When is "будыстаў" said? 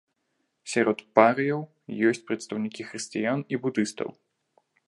3.67-4.09